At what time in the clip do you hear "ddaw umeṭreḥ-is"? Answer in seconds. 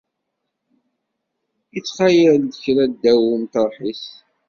2.91-4.05